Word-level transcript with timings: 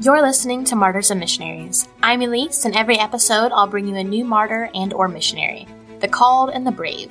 You're 0.00 0.22
listening 0.22 0.62
to 0.66 0.76
Martyrs 0.76 1.10
and 1.10 1.18
Missionaries. 1.18 1.88
I'm 2.04 2.22
Elise, 2.22 2.64
and 2.64 2.76
every 2.76 3.00
episode 3.00 3.50
I'll 3.50 3.66
bring 3.66 3.88
you 3.88 3.96
a 3.96 4.04
new 4.04 4.24
martyr 4.24 4.70
and 4.72 4.92
or 4.92 5.08
missionary, 5.08 5.66
the 5.98 6.06
called 6.06 6.50
and 6.50 6.64
the 6.64 6.70
brave. 6.70 7.10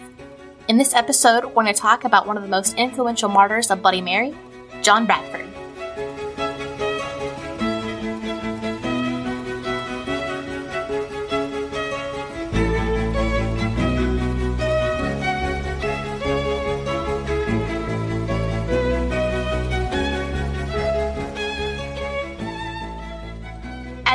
In 0.69 0.77
this 0.77 0.94
episode, 0.94 1.44
we're 1.44 1.52
going 1.52 1.66
to 1.66 1.73
talk 1.73 2.05
about 2.05 2.25
one 2.25 2.38
of 2.38 2.44
the 2.44 2.49
most 2.49 2.75
influential 2.75 3.27
martyrs 3.27 3.71
of 3.71 3.81
Bloody 3.81 3.99
Mary, 3.99 4.33
John 4.83 5.05
Bradford. 5.05 5.49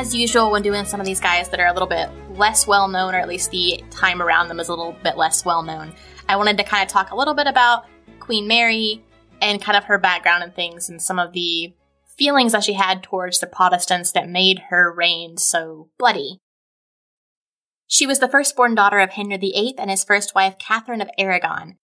As 0.02 0.16
usual, 0.16 0.50
when 0.50 0.62
doing 0.62 0.84
some 0.84 0.98
of 0.98 1.06
these 1.06 1.20
guys 1.20 1.48
that 1.48 1.60
are 1.60 1.68
a 1.68 1.72
little 1.72 1.86
bit 1.86 2.10
less 2.30 2.66
well 2.66 2.88
known, 2.88 3.14
or 3.14 3.18
at 3.18 3.28
least 3.28 3.52
the 3.52 3.80
time 3.90 4.20
around 4.20 4.48
them 4.48 4.58
is 4.58 4.66
a 4.66 4.72
little 4.72 4.96
bit 5.04 5.16
less 5.16 5.44
well 5.44 5.62
known, 5.62 5.94
I 6.28 6.34
wanted 6.34 6.56
to 6.56 6.64
kind 6.64 6.82
of 6.82 6.88
talk 6.88 7.12
a 7.12 7.16
little 7.16 7.34
bit 7.34 7.46
about 7.46 7.86
Queen 8.18 8.48
Mary 8.48 9.04
and 9.40 9.62
kind 9.62 9.78
of 9.78 9.84
her 9.84 9.98
background 9.98 10.42
and 10.42 10.52
things 10.52 10.88
and 10.88 11.00
some 11.00 11.20
of 11.20 11.32
the 11.32 11.72
feelings 12.18 12.50
that 12.50 12.64
she 12.64 12.72
had 12.72 13.04
towards 13.04 13.38
the 13.38 13.46
Protestants 13.46 14.10
that 14.10 14.28
made 14.28 14.62
her 14.70 14.92
reign 14.92 15.36
so 15.36 15.88
bloody. 16.00 16.40
She 17.86 18.04
was 18.04 18.18
the 18.18 18.28
firstborn 18.28 18.74
daughter 18.74 18.98
of 18.98 19.10
Henry 19.10 19.36
VIII 19.36 19.76
and 19.78 19.88
his 19.88 20.02
first 20.02 20.34
wife, 20.34 20.58
Catherine 20.58 21.00
of 21.00 21.10
Aragon. 21.16 21.76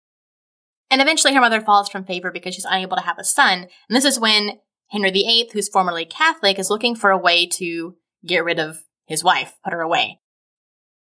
And 0.91 1.03
eventually 1.03 1.35
her 1.35 1.41
mother 1.41 1.61
falls 1.61 1.91
from 1.91 2.05
favor 2.05 2.31
because 2.31 2.55
she's 2.55 2.65
unable 2.65 2.97
to 2.97 3.03
have 3.03 3.19
a 3.19 3.25
son. 3.25 3.67
And 3.91 3.97
this 3.97 4.07
is 4.07 4.19
when 4.19 4.61
Henry 4.89 5.11
VIII, 5.11 5.51
who's 5.53 5.69
formerly 5.69 6.07
Catholic, 6.07 6.59
is 6.59 6.71
looking 6.71 6.95
for 6.95 7.11
a 7.11 7.19
way 7.19 7.47
to 7.47 7.97
get 8.27 8.45
rid 8.45 8.59
of 8.59 8.79
his 9.07 9.23
wife, 9.23 9.55
put 9.65 9.73
her 9.73 9.81
away. 9.81 10.21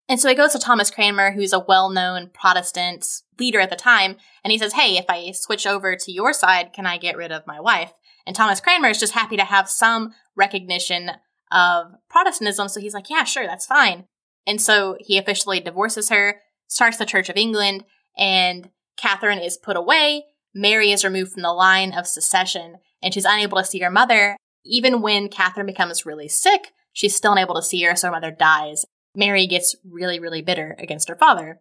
And 0.09 0.21
so 0.21 0.29
he 0.29 0.35
goes 0.35 0.53
to 0.53 0.59
Thomas 0.59 0.91
Cranmer, 0.91 1.33
who's 1.33 1.53
a 1.53 1.59
well 1.59 1.91
known 1.91 2.31
Protestant 2.33 3.05
leader 3.39 3.59
at 3.59 3.71
the 3.71 3.77
time, 3.77 4.17
and 4.45 4.53
he 4.53 4.59
says, 4.59 4.75
Hey, 4.75 4.97
if 4.97 5.07
I 5.09 5.33
switch 5.33 5.67
over 5.67 5.97
to 5.97 6.13
your 6.13 6.33
side, 6.33 6.73
can 6.73 6.87
I 6.87 6.97
get 6.97 7.17
rid 7.17 7.33
of 7.33 7.47
my 7.47 7.61
wife? 7.61 7.93
And 8.27 8.35
Thomas 8.35 8.61
Cranmer 8.61 8.89
is 8.89 9.01
just 9.01 9.15
happy 9.15 9.37
to 9.37 9.45
have 9.45 9.69
some 9.69 10.13
recognition 10.37 11.11
of 11.51 11.93
Protestantism. 12.09 12.69
So 12.69 12.81
he's 12.81 12.95
like, 12.95 13.11
Yeah, 13.11 13.25
sure, 13.25 13.47
that's 13.47 13.67
fine. 13.67 14.05
And 14.47 14.61
so 14.61 14.97
he 15.01 15.19
officially 15.19 15.59
divorces 15.59 16.09
her, 16.11 16.41
starts 16.69 16.99
the 16.99 17.07
Church 17.07 17.29
of 17.29 17.37
England, 17.37 17.85
and 18.17 18.71
Catherine 18.97 19.41
is 19.41 19.59
put 19.59 19.77
away. 19.77 20.25
Mary 20.55 20.93
is 20.93 21.05
removed 21.05 21.33
from 21.33 21.43
the 21.43 21.53
line 21.53 21.93
of 21.93 22.07
succession, 22.07 22.77
and 23.03 23.13
she's 23.13 23.25
unable 23.25 23.59
to 23.59 23.65
see 23.65 23.81
her 23.81 23.91
mother. 23.91 24.37
Even 24.65 25.03
when 25.03 25.29
Catherine 25.29 25.67
becomes 25.67 26.07
really 26.07 26.29
sick, 26.29 26.73
she's 26.97 27.15
still 27.15 27.33
unable 27.33 27.55
to 27.55 27.63
see 27.63 27.83
her, 27.83 27.95
so 27.95 28.09
her 28.09 28.13
mother 28.13 28.31
dies. 28.31 28.87
Mary 29.15 29.47
gets 29.47 29.77
really, 29.85 30.19
really 30.19 30.41
bitter 30.41 30.75
against 30.79 31.09
her 31.09 31.15
father. 31.15 31.61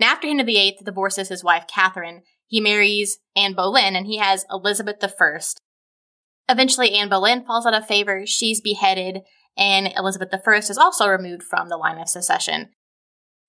Now, 0.00 0.12
after 0.12 0.26
Henry 0.26 0.44
VIII 0.44 0.78
divorces 0.82 1.28
his 1.28 1.44
wife 1.44 1.66
Catherine, 1.68 2.22
he 2.46 2.60
marries 2.60 3.18
Anne 3.36 3.54
Boleyn 3.54 3.94
and 3.94 4.06
he 4.06 4.16
has 4.16 4.46
Elizabeth 4.50 4.96
I. 5.04 5.38
Eventually, 6.48 6.94
Anne 6.94 7.10
Boleyn 7.10 7.44
falls 7.44 7.66
out 7.66 7.74
of 7.74 7.86
favor. 7.86 8.24
She's 8.24 8.62
beheaded, 8.62 9.20
and 9.56 9.92
Elizabeth 9.94 10.30
I 10.32 10.56
is 10.56 10.78
also 10.78 11.08
removed 11.08 11.42
from 11.42 11.68
the 11.68 11.76
line 11.76 11.98
of 11.98 12.08
succession. 12.08 12.70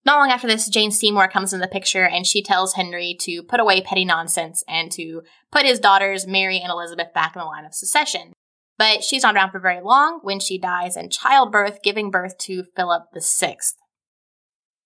Not 0.06 0.20
long 0.20 0.32
after 0.32 0.48
this, 0.48 0.68
Jane 0.68 0.92
Seymour 0.92 1.30
comes 1.30 1.54
in 1.54 1.62
the 1.62 1.68
picture 1.68 2.08
and 2.08 2.26
she 2.26 2.42
tells 2.42 2.74
Henry 2.74 3.16
to 3.22 3.44
put 3.44 3.60
away 3.60 3.82
petty 3.82 4.06
nonsense 4.06 4.64
and 4.68 4.92
to 4.94 5.22
put 5.52 5.66
his 5.66 5.80
daughters, 5.80 6.28
Mary 6.28 6.60
and 6.60 6.72
Elizabeth, 6.72 7.14
back 7.14 7.36
in 7.36 7.40
the 7.40 7.46
line 7.46 7.66
of 7.66 7.74
succession. 7.74 8.34
But 8.80 9.04
she's 9.04 9.24
not 9.24 9.36
around 9.36 9.52
for 9.52 9.60
very 9.60 9.82
long 9.82 10.22
when 10.24 10.40
she 10.40 10.58
dies 10.58 10.96
in 10.96 11.10
childbirth, 11.10 11.84
giving 11.84 12.10
birth 12.10 12.38
to 12.40 12.64
Philip 12.78 13.08
VI. 13.14 13.58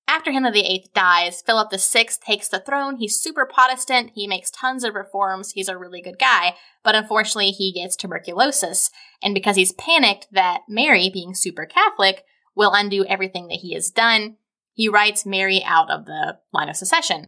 After 0.08 0.32
Henry 0.32 0.52
VIII 0.52 0.90
dies, 0.96 1.44
Philip 1.46 1.72
VI 1.72 2.08
takes 2.26 2.48
the 2.48 2.60
throne. 2.60 2.98
He's 2.98 3.22
super 3.22 3.46
Protestant. 3.46 4.12
He 4.16 4.28
makes 4.28 4.50
tons 4.50 4.84
of 4.84 4.96
reforms. 4.96 5.52
He's 5.52 5.70
a 5.70 5.78
really 5.78 6.02
good 6.02 6.18
guy. 6.18 6.56
But 6.84 6.96
unfortunately, 6.96 7.52
he 7.52 7.72
gets 7.72 7.96
tuberculosis. 7.96 8.90
And 9.22 9.36
because 9.36 9.58
he's 9.58 9.74
panicked 9.74 10.26
that 10.32 10.62
Mary, 10.68 11.12
being 11.14 11.36
super 11.36 11.68
Catholic, 11.68 12.26
will 12.56 12.74
undo 12.74 13.06
everything 13.06 13.48
that 13.50 13.60
he 13.60 13.76
has 13.76 13.92
done, 13.92 14.38
he 14.74 14.90
writes 14.90 15.24
Mary 15.24 15.64
out 15.64 15.92
of 15.92 16.06
the 16.06 16.40
line 16.52 16.68
of 16.68 16.76
succession. 16.76 17.28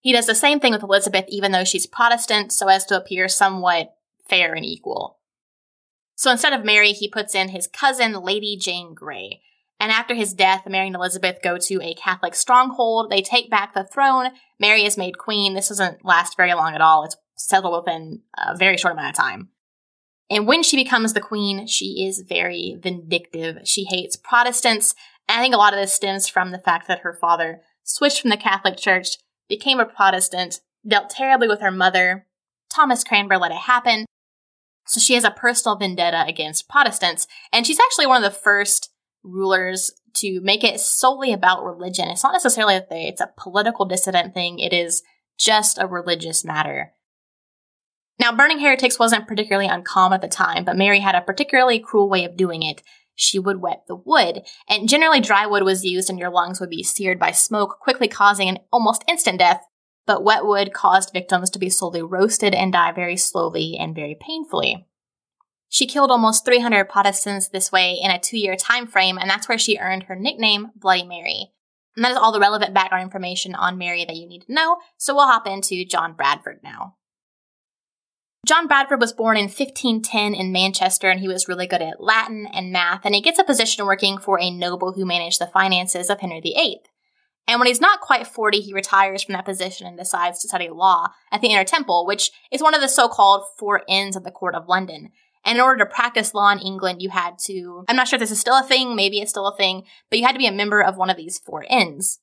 He 0.00 0.14
does 0.14 0.26
the 0.26 0.34
same 0.34 0.58
thing 0.58 0.72
with 0.72 0.82
Elizabeth, 0.82 1.26
even 1.28 1.52
though 1.52 1.64
she's 1.64 1.86
Protestant, 1.86 2.50
so 2.50 2.68
as 2.68 2.86
to 2.86 2.96
appear 2.96 3.28
somewhat 3.28 3.90
fair 4.26 4.54
and 4.54 4.64
equal. 4.64 5.19
So 6.20 6.30
instead 6.30 6.52
of 6.52 6.66
Mary, 6.66 6.92
he 6.92 7.08
puts 7.08 7.34
in 7.34 7.48
his 7.48 7.66
cousin, 7.66 8.12
Lady 8.12 8.54
Jane 8.54 8.92
Grey. 8.92 9.40
And 9.80 9.90
after 9.90 10.14
his 10.14 10.34
death, 10.34 10.64
Mary 10.68 10.88
and 10.88 10.94
Elizabeth 10.94 11.38
go 11.42 11.56
to 11.56 11.80
a 11.82 11.94
Catholic 11.94 12.34
stronghold. 12.34 13.08
They 13.08 13.22
take 13.22 13.48
back 13.48 13.72
the 13.72 13.84
throne. 13.84 14.32
Mary 14.58 14.84
is 14.84 14.98
made 14.98 15.16
queen. 15.16 15.54
This 15.54 15.68
doesn't 15.68 16.04
last 16.04 16.36
very 16.36 16.52
long 16.52 16.74
at 16.74 16.82
all. 16.82 17.04
It's 17.04 17.16
settled 17.36 17.86
within 17.86 18.20
a 18.36 18.54
very 18.54 18.76
short 18.76 18.92
amount 18.92 19.18
of 19.18 19.24
time. 19.24 19.48
And 20.28 20.46
when 20.46 20.62
she 20.62 20.76
becomes 20.76 21.14
the 21.14 21.22
queen, 21.22 21.66
she 21.66 22.04
is 22.06 22.20
very 22.28 22.76
vindictive. 22.78 23.60
She 23.64 23.84
hates 23.84 24.18
Protestants. 24.18 24.94
And 25.26 25.38
I 25.38 25.42
think 25.42 25.54
a 25.54 25.56
lot 25.56 25.72
of 25.72 25.80
this 25.80 25.94
stems 25.94 26.28
from 26.28 26.50
the 26.50 26.58
fact 26.58 26.86
that 26.88 27.00
her 27.00 27.16
father 27.18 27.62
switched 27.82 28.20
from 28.20 28.28
the 28.28 28.36
Catholic 28.36 28.76
Church, 28.76 29.16
became 29.48 29.80
a 29.80 29.86
Protestant, 29.86 30.60
dealt 30.86 31.08
terribly 31.08 31.48
with 31.48 31.62
her 31.62 31.70
mother. 31.70 32.26
Thomas 32.68 33.04
Cranmer 33.04 33.38
let 33.38 33.52
it 33.52 33.56
happen. 33.56 34.04
So 34.90 34.98
she 34.98 35.14
has 35.14 35.22
a 35.22 35.30
personal 35.30 35.76
vendetta 35.76 36.24
against 36.26 36.68
Protestants. 36.68 37.28
And 37.52 37.64
she's 37.64 37.78
actually 37.78 38.08
one 38.08 38.24
of 38.24 38.32
the 38.32 38.36
first 38.36 38.90
rulers 39.22 39.92
to 40.14 40.40
make 40.40 40.64
it 40.64 40.80
solely 40.80 41.32
about 41.32 41.64
religion. 41.64 42.08
It's 42.08 42.24
not 42.24 42.32
necessarily 42.32 42.74
that 42.74 42.90
they, 42.90 43.04
it's 43.04 43.20
a 43.20 43.30
political 43.38 43.86
dissident 43.86 44.34
thing. 44.34 44.58
It 44.58 44.72
is 44.72 45.04
just 45.38 45.78
a 45.78 45.86
religious 45.86 46.44
matter. 46.44 46.92
Now, 48.18 48.34
burning 48.34 48.58
heretics 48.58 48.98
wasn't 48.98 49.28
particularly 49.28 49.68
uncommon 49.68 50.16
at 50.16 50.22
the 50.22 50.28
time, 50.28 50.64
but 50.64 50.76
Mary 50.76 50.98
had 50.98 51.14
a 51.14 51.20
particularly 51.20 51.78
cruel 51.78 52.10
way 52.10 52.24
of 52.24 52.36
doing 52.36 52.64
it. 52.64 52.82
She 53.14 53.38
would 53.38 53.62
wet 53.62 53.84
the 53.86 53.94
wood, 53.94 54.42
and 54.68 54.88
generally 54.88 55.20
dry 55.20 55.46
wood 55.46 55.62
was 55.62 55.84
used 55.84 56.10
and 56.10 56.18
your 56.18 56.30
lungs 56.30 56.58
would 56.58 56.68
be 56.68 56.82
seared 56.82 57.18
by 57.20 57.30
smoke, 57.30 57.78
quickly 57.80 58.08
causing 58.08 58.48
an 58.48 58.58
almost 58.72 59.04
instant 59.06 59.38
death 59.38 59.62
but 60.06 60.24
wet 60.24 60.44
wood 60.44 60.72
caused 60.72 61.12
victims 61.12 61.50
to 61.50 61.58
be 61.58 61.70
slowly 61.70 62.02
roasted 62.02 62.54
and 62.54 62.72
die 62.72 62.92
very 62.92 63.16
slowly 63.16 63.76
and 63.78 63.94
very 63.94 64.16
painfully. 64.18 64.86
She 65.68 65.86
killed 65.86 66.10
almost 66.10 66.44
300 66.44 66.88
Protestants 66.88 67.48
this 67.48 67.70
way 67.70 67.98
in 68.02 68.10
a 68.10 68.18
two 68.18 68.38
year 68.38 68.56
time 68.56 68.86
frame, 68.86 69.18
and 69.18 69.30
that's 69.30 69.48
where 69.48 69.58
she 69.58 69.78
earned 69.78 70.04
her 70.04 70.16
nickname, 70.16 70.72
Bloody 70.74 71.04
Mary. 71.04 71.52
And 71.96 72.04
that 72.04 72.12
is 72.12 72.18
all 72.18 72.32
the 72.32 72.40
relevant 72.40 72.74
background 72.74 73.04
information 73.04 73.54
on 73.54 73.78
Mary 73.78 74.04
that 74.04 74.16
you 74.16 74.26
need 74.26 74.42
to 74.42 74.52
know, 74.52 74.78
so 74.96 75.14
we'll 75.14 75.26
hop 75.26 75.46
into 75.46 75.84
John 75.84 76.14
Bradford 76.14 76.60
now. 76.62 76.96
John 78.46 78.66
Bradford 78.66 79.00
was 79.00 79.12
born 79.12 79.36
in 79.36 79.44
1510 79.44 80.34
in 80.34 80.50
Manchester, 80.50 81.10
and 81.10 81.20
he 81.20 81.28
was 81.28 81.46
really 81.46 81.66
good 81.66 81.82
at 81.82 82.00
Latin 82.00 82.46
and 82.52 82.72
math, 82.72 83.04
and 83.04 83.14
he 83.14 83.20
gets 83.20 83.38
a 83.38 83.44
position 83.44 83.84
working 83.84 84.18
for 84.18 84.40
a 84.40 84.50
noble 84.50 84.92
who 84.92 85.04
managed 85.04 85.40
the 85.40 85.46
finances 85.46 86.08
of 86.08 86.20
Henry 86.20 86.40
VIII. 86.40 86.80
And 87.50 87.58
when 87.58 87.66
he's 87.66 87.80
not 87.80 88.00
quite 88.00 88.28
40, 88.28 88.60
he 88.60 88.72
retires 88.72 89.24
from 89.24 89.32
that 89.32 89.44
position 89.44 89.84
and 89.84 89.98
decides 89.98 90.38
to 90.40 90.48
study 90.48 90.68
law 90.68 91.08
at 91.32 91.40
the 91.40 91.48
Inner 91.48 91.64
Temple, 91.64 92.06
which 92.06 92.30
is 92.52 92.62
one 92.62 92.76
of 92.76 92.80
the 92.80 92.88
so 92.88 93.08
called 93.08 93.44
four 93.58 93.82
inns 93.88 94.14
of 94.14 94.22
the 94.22 94.30
Court 94.30 94.54
of 94.54 94.68
London. 94.68 95.10
And 95.44 95.58
in 95.58 95.64
order 95.64 95.84
to 95.84 95.90
practice 95.90 96.32
law 96.32 96.52
in 96.52 96.60
England, 96.60 97.02
you 97.02 97.10
had 97.10 97.40
to, 97.46 97.84
I'm 97.88 97.96
not 97.96 98.06
sure 98.06 98.18
if 98.18 98.20
this 98.20 98.30
is 98.30 98.38
still 98.38 98.56
a 98.56 98.62
thing, 98.62 98.94
maybe 98.94 99.18
it's 99.18 99.32
still 99.32 99.48
a 99.48 99.56
thing, 99.56 99.82
but 100.08 100.20
you 100.20 100.24
had 100.24 100.34
to 100.34 100.38
be 100.38 100.46
a 100.46 100.52
member 100.52 100.80
of 100.80 100.96
one 100.96 101.10
of 101.10 101.16
these 101.16 101.40
four 101.40 101.64
inns. 101.64 102.20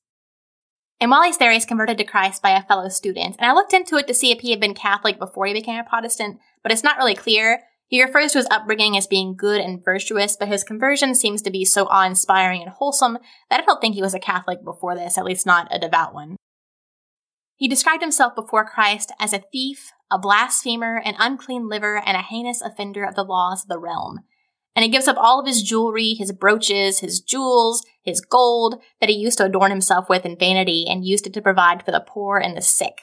And 0.98 1.10
while 1.10 1.22
he's 1.24 1.36
there, 1.36 1.52
he's 1.52 1.66
converted 1.66 1.98
to 1.98 2.04
Christ 2.04 2.40
by 2.40 2.50
a 2.50 2.62
fellow 2.62 2.88
student. 2.88 3.36
And 3.38 3.50
I 3.50 3.52
looked 3.52 3.74
into 3.74 3.96
it 3.96 4.06
to 4.06 4.14
see 4.14 4.32
if 4.32 4.40
he 4.40 4.50
had 4.50 4.60
been 4.60 4.72
Catholic 4.72 5.18
before 5.18 5.44
he 5.44 5.52
became 5.52 5.78
a 5.78 5.84
Protestant, 5.84 6.38
but 6.62 6.72
it's 6.72 6.82
not 6.82 6.96
really 6.96 7.14
clear. 7.14 7.64
He 7.88 8.02
refers 8.02 8.32
to 8.32 8.38
his 8.38 8.48
upbringing 8.50 8.98
as 8.98 9.06
being 9.06 9.34
good 9.34 9.62
and 9.62 9.82
virtuous, 9.82 10.36
but 10.36 10.48
his 10.48 10.62
conversion 10.62 11.14
seems 11.14 11.40
to 11.42 11.50
be 11.50 11.64
so 11.64 11.86
awe 11.86 12.04
inspiring 12.04 12.62
and 12.62 12.70
wholesome 12.70 13.18
that 13.48 13.60
I 13.60 13.64
don't 13.64 13.80
think 13.80 13.94
he 13.94 14.02
was 14.02 14.12
a 14.12 14.20
Catholic 14.20 14.62
before 14.62 14.94
this, 14.94 15.16
at 15.16 15.24
least 15.24 15.46
not 15.46 15.68
a 15.70 15.78
devout 15.78 16.12
one. 16.12 16.36
He 17.56 17.66
described 17.66 18.02
himself 18.02 18.34
before 18.34 18.68
Christ 18.68 19.10
as 19.18 19.32
a 19.32 19.42
thief, 19.50 19.90
a 20.10 20.18
blasphemer, 20.18 21.00
an 21.02 21.14
unclean 21.18 21.66
liver, 21.66 21.96
and 22.04 22.16
a 22.16 22.22
heinous 22.22 22.60
offender 22.60 23.04
of 23.04 23.14
the 23.14 23.24
laws 23.24 23.62
of 23.62 23.68
the 23.68 23.80
realm. 23.80 24.20
And 24.76 24.84
he 24.84 24.90
gives 24.90 25.08
up 25.08 25.16
all 25.18 25.40
of 25.40 25.46
his 25.46 25.62
jewelry, 25.62 26.14
his 26.14 26.30
brooches, 26.30 27.00
his 27.00 27.20
jewels, 27.20 27.84
his 28.02 28.20
gold 28.20 28.80
that 29.00 29.08
he 29.08 29.16
used 29.16 29.38
to 29.38 29.44
adorn 29.44 29.70
himself 29.70 30.08
with 30.08 30.24
in 30.26 30.38
vanity 30.38 30.84
and 30.88 31.04
used 31.06 31.26
it 31.26 31.32
to 31.34 31.42
provide 31.42 31.84
for 31.84 31.90
the 31.90 32.04
poor 32.06 32.38
and 32.38 32.56
the 32.56 32.62
sick. 32.62 33.00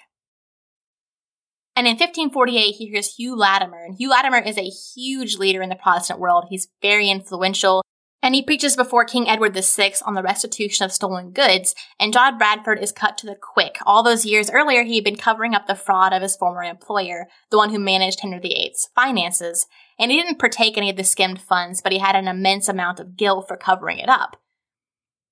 And 1.75 1.87
in 1.87 1.93
1548, 1.93 2.75
he 2.75 2.87
hears 2.87 3.15
Hugh 3.15 3.35
Latimer. 3.35 3.83
And 3.83 3.95
Hugh 3.95 4.09
Latimer 4.09 4.37
is 4.37 4.57
a 4.57 4.71
huge 4.95 5.35
leader 5.37 5.61
in 5.61 5.69
the 5.69 5.75
Protestant 5.75 6.19
world. 6.19 6.45
He's 6.49 6.69
very 6.81 7.09
influential. 7.09 7.83
And 8.23 8.33
he 8.33 8.41
preaches 8.41 8.75
before 8.75 9.05
King 9.05 9.27
Edward 9.27 9.53
VI 9.53 9.93
on 10.05 10.15
the 10.15 10.23
restitution 10.23 10.85
of 10.85 10.93
stolen 10.93 11.31
goods. 11.31 11.75
And 11.99 12.13
John 12.13 12.37
Bradford 12.37 12.79
is 12.79 12.91
cut 12.91 13.17
to 13.19 13.27
the 13.27 13.35
quick. 13.35 13.77
All 13.85 14.03
those 14.03 14.25
years 14.25 14.49
earlier, 14.49 14.83
he 14.83 14.95
had 14.95 15.03
been 15.03 15.17
covering 15.17 15.53
up 15.53 15.67
the 15.67 15.75
fraud 15.75 16.13
of 16.13 16.21
his 16.21 16.37
former 16.37 16.63
employer, 16.63 17.27
the 17.51 17.57
one 17.57 17.69
who 17.69 17.77
managed 17.77 18.21
Henry 18.21 18.39
VIII's 18.39 18.89
finances. 18.95 19.67
And 19.99 20.11
he 20.11 20.19
didn't 20.19 20.39
partake 20.39 20.77
any 20.77 20.89
of 20.89 20.95
the 20.95 21.03
skimmed 21.03 21.41
funds, 21.41 21.81
but 21.81 21.91
he 21.91 21.99
had 21.99 22.15
an 22.15 22.27
immense 22.27 22.69
amount 22.69 22.99
of 22.99 23.17
guilt 23.17 23.47
for 23.47 23.57
covering 23.57 23.99
it 23.99 24.09
up. 24.09 24.37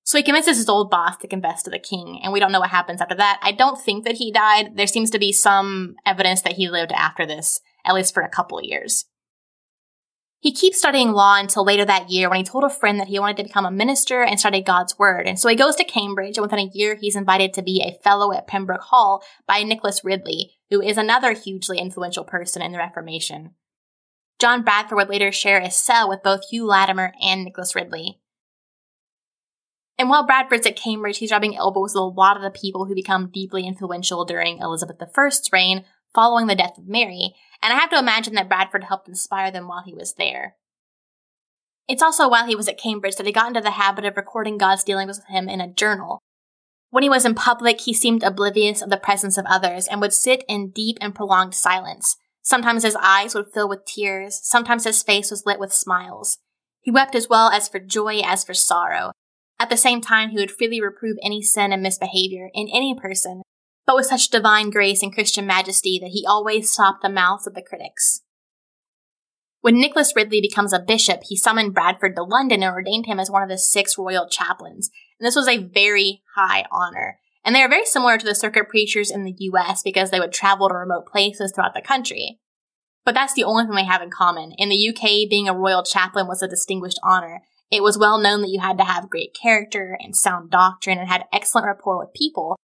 So 0.06 0.18
he 0.18 0.22
convinces 0.22 0.58
his 0.58 0.68
old 0.68 0.90
boss 0.90 1.16
to 1.18 1.26
confess 1.26 1.62
to 1.62 1.70
the 1.70 1.78
king, 1.78 2.20
and 2.22 2.30
we 2.32 2.38
don't 2.38 2.52
know 2.52 2.60
what 2.60 2.70
happens 2.70 3.00
after 3.00 3.14
that. 3.14 3.40
I 3.42 3.52
don't 3.52 3.80
think 3.80 4.04
that 4.04 4.16
he 4.16 4.30
died. 4.30 4.76
There 4.76 4.86
seems 4.86 5.10
to 5.10 5.18
be 5.18 5.32
some 5.32 5.96
evidence 6.04 6.42
that 6.42 6.52
he 6.52 6.68
lived 6.68 6.92
after 6.92 7.24
this, 7.24 7.60
at 7.86 7.94
least 7.94 8.12
for 8.12 8.22
a 8.22 8.28
couple 8.28 8.58
of 8.58 8.64
years. 8.64 9.06
He 10.40 10.52
keeps 10.52 10.76
studying 10.76 11.12
law 11.12 11.40
until 11.40 11.64
later 11.64 11.86
that 11.86 12.10
year 12.10 12.28
when 12.28 12.36
he 12.36 12.44
told 12.44 12.64
a 12.64 12.68
friend 12.68 13.00
that 13.00 13.08
he 13.08 13.18
wanted 13.18 13.38
to 13.38 13.44
become 13.44 13.64
a 13.64 13.70
minister 13.70 14.22
and 14.22 14.38
study 14.38 14.60
God's 14.60 14.98
word. 14.98 15.26
And 15.26 15.40
so 15.40 15.48
he 15.48 15.56
goes 15.56 15.74
to 15.76 15.84
Cambridge, 15.84 16.36
and 16.36 16.42
within 16.42 16.58
a 16.58 16.70
year, 16.74 16.96
he's 16.96 17.16
invited 17.16 17.54
to 17.54 17.62
be 17.62 17.80
a 17.80 17.98
fellow 18.02 18.30
at 18.30 18.46
Pembroke 18.46 18.82
Hall 18.82 19.24
by 19.48 19.62
Nicholas 19.62 20.04
Ridley, 20.04 20.58
who 20.68 20.82
is 20.82 20.98
another 20.98 21.32
hugely 21.32 21.78
influential 21.78 22.24
person 22.24 22.60
in 22.60 22.72
the 22.72 22.78
Reformation. 22.78 23.54
John 24.38 24.64
Bradford 24.64 24.96
would 24.96 25.08
later 25.08 25.32
share 25.32 25.60
a 25.60 25.70
cell 25.70 26.10
with 26.10 26.22
both 26.22 26.50
Hugh 26.50 26.66
Latimer 26.66 27.14
and 27.22 27.42
Nicholas 27.42 27.74
Ridley. 27.74 28.20
And 29.98 30.08
while 30.08 30.26
Bradford's 30.26 30.66
at 30.66 30.76
Cambridge, 30.76 31.18
he's 31.18 31.30
rubbing 31.30 31.56
elbows 31.56 31.94
with 31.94 32.00
a 32.00 32.04
lot 32.04 32.36
of 32.36 32.42
the 32.42 32.50
people 32.50 32.86
who 32.86 32.94
become 32.94 33.30
deeply 33.30 33.66
influential 33.66 34.24
during 34.24 34.58
Elizabeth 34.58 34.96
I's 35.16 35.42
reign 35.52 35.84
following 36.12 36.46
the 36.46 36.54
death 36.54 36.78
of 36.78 36.88
Mary, 36.88 37.34
and 37.62 37.72
I 37.72 37.76
have 37.78 37.90
to 37.90 37.98
imagine 37.98 38.34
that 38.34 38.48
Bradford 38.48 38.84
helped 38.84 39.08
inspire 39.08 39.50
them 39.50 39.68
while 39.68 39.82
he 39.84 39.94
was 39.94 40.14
there. 40.14 40.56
It's 41.88 42.02
also 42.02 42.28
while 42.28 42.46
he 42.46 42.56
was 42.56 42.68
at 42.68 42.78
Cambridge 42.78 43.16
that 43.16 43.26
he 43.26 43.32
got 43.32 43.48
into 43.48 43.60
the 43.60 43.72
habit 43.72 44.04
of 44.04 44.16
recording 44.16 44.56
God's 44.56 44.84
dealings 44.84 45.18
with 45.18 45.26
him 45.26 45.48
in 45.48 45.60
a 45.60 45.72
journal. 45.72 46.20
When 46.90 47.02
he 47.02 47.08
was 47.08 47.24
in 47.24 47.34
public, 47.34 47.80
he 47.80 47.92
seemed 47.92 48.22
oblivious 48.22 48.80
of 48.80 48.88
the 48.88 48.96
presence 48.96 49.36
of 49.36 49.44
others 49.46 49.86
and 49.88 50.00
would 50.00 50.12
sit 50.12 50.44
in 50.48 50.70
deep 50.70 50.96
and 51.00 51.14
prolonged 51.14 51.54
silence. 51.54 52.16
Sometimes 52.42 52.84
his 52.84 52.96
eyes 53.00 53.34
would 53.34 53.52
fill 53.52 53.68
with 53.68 53.84
tears, 53.84 54.40
sometimes 54.42 54.84
his 54.84 55.02
face 55.02 55.30
was 55.30 55.44
lit 55.44 55.58
with 55.58 55.72
smiles. 55.72 56.38
He 56.80 56.90
wept 56.90 57.14
as 57.14 57.28
well 57.28 57.48
as 57.50 57.68
for 57.68 57.80
joy 57.80 58.20
as 58.20 58.44
for 58.44 58.54
sorrow, 58.54 59.12
at 59.58 59.70
the 59.70 59.76
same 59.76 60.00
time, 60.00 60.30
he 60.30 60.36
would 60.36 60.50
freely 60.50 60.80
reprove 60.80 61.16
any 61.22 61.42
sin 61.42 61.72
and 61.72 61.82
misbehavior 61.82 62.50
in 62.54 62.68
any 62.72 62.94
person, 62.94 63.42
but 63.86 63.96
with 63.96 64.06
such 64.06 64.28
divine 64.28 64.70
grace 64.70 65.02
and 65.02 65.14
Christian 65.14 65.46
majesty 65.46 65.98
that 66.00 66.10
he 66.10 66.26
always 66.26 66.70
stopped 66.70 67.02
the 67.02 67.08
mouths 67.08 67.46
of 67.46 67.54
the 67.54 67.62
critics. 67.62 68.22
When 69.60 69.80
Nicholas 69.80 70.12
Ridley 70.14 70.42
becomes 70.42 70.74
a 70.74 70.78
bishop, 70.78 71.20
he 71.24 71.36
summoned 71.36 71.72
Bradford 71.72 72.16
to 72.16 72.22
London 72.22 72.62
and 72.62 72.72
ordained 72.72 73.06
him 73.06 73.18
as 73.18 73.30
one 73.30 73.42
of 73.42 73.48
the 73.48 73.56
six 73.56 73.96
royal 73.96 74.28
chaplains. 74.28 74.90
And 75.18 75.26
this 75.26 75.36
was 75.36 75.48
a 75.48 75.56
very 75.56 76.22
high 76.36 76.66
honor. 76.70 77.18
And 77.44 77.54
they 77.54 77.62
are 77.62 77.68
very 77.68 77.86
similar 77.86 78.18
to 78.18 78.26
the 78.26 78.34
circuit 78.34 78.68
preachers 78.68 79.10
in 79.10 79.24
the 79.24 79.34
US 79.38 79.82
because 79.82 80.10
they 80.10 80.20
would 80.20 80.32
travel 80.32 80.68
to 80.68 80.74
remote 80.74 81.06
places 81.06 81.52
throughout 81.54 81.72
the 81.74 81.80
country. 81.80 82.40
But 83.04 83.14
that's 83.14 83.32
the 83.34 83.44
only 83.44 83.64
thing 83.64 83.74
they 83.74 83.84
have 83.84 84.02
in 84.02 84.10
common. 84.10 84.52
In 84.58 84.68
the 84.68 84.88
UK, 84.88 85.30
being 85.30 85.48
a 85.48 85.56
royal 85.56 85.82
chaplain 85.82 86.26
was 86.26 86.42
a 86.42 86.48
distinguished 86.48 87.00
honor, 87.02 87.42
it 87.70 87.82
was 87.82 87.98
well 87.98 88.18
known 88.18 88.42
that 88.42 88.50
you 88.50 88.60
had 88.60 88.78
to 88.78 88.84
have 88.84 89.10
great 89.10 89.34
character 89.34 89.96
and 90.00 90.16
sound 90.16 90.50
doctrine 90.50 90.98
and 90.98 91.08
had 91.08 91.24
excellent 91.32 91.66
rapport 91.66 91.98
with 91.98 92.14
people. 92.14 92.56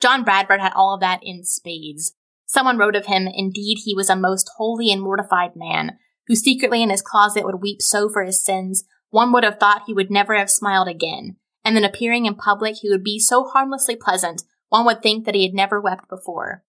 John 0.00 0.24
Bradford 0.24 0.60
had 0.60 0.72
all 0.74 0.94
of 0.94 1.00
that 1.00 1.20
in 1.22 1.44
spades. 1.44 2.14
Someone 2.46 2.78
wrote 2.78 2.96
of 2.96 3.06
him, 3.06 3.28
indeed, 3.32 3.78
he 3.84 3.94
was 3.94 4.08
a 4.08 4.16
most 4.16 4.50
holy 4.56 4.90
and 4.90 5.02
mortified 5.02 5.54
man, 5.54 5.98
who 6.26 6.34
secretly 6.34 6.82
in 6.82 6.90
his 6.90 7.02
closet 7.02 7.44
would 7.44 7.60
weep 7.60 7.82
so 7.82 8.08
for 8.08 8.22
his 8.22 8.42
sins, 8.42 8.84
one 9.10 9.32
would 9.32 9.44
have 9.44 9.58
thought 9.58 9.82
he 9.86 9.94
would 9.94 10.10
never 10.10 10.34
have 10.34 10.50
smiled 10.50 10.88
again. 10.88 11.36
And 11.64 11.76
then 11.76 11.84
appearing 11.84 12.26
in 12.26 12.34
public, 12.34 12.76
he 12.76 12.88
would 12.88 13.04
be 13.04 13.18
so 13.18 13.44
harmlessly 13.44 13.96
pleasant, 13.96 14.44
one 14.68 14.86
would 14.86 15.02
think 15.02 15.24
that 15.24 15.34
he 15.34 15.44
had 15.44 15.54
never 15.54 15.80
wept 15.80 16.08
before. 16.08 16.64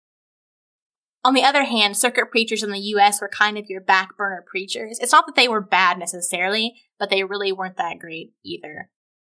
On 1.26 1.34
the 1.34 1.42
other 1.42 1.64
hand, 1.64 1.96
circuit 1.96 2.30
preachers 2.30 2.62
in 2.62 2.70
the 2.70 2.78
US 2.78 3.20
were 3.20 3.28
kind 3.28 3.58
of 3.58 3.68
your 3.68 3.80
back 3.80 4.16
burner 4.16 4.44
preachers. 4.46 5.00
It's 5.00 5.10
not 5.10 5.26
that 5.26 5.34
they 5.34 5.48
were 5.48 5.60
bad 5.60 5.98
necessarily, 5.98 6.74
but 7.00 7.10
they 7.10 7.24
really 7.24 7.50
weren't 7.50 7.78
that 7.78 7.98
great 7.98 8.32
either. 8.44 8.90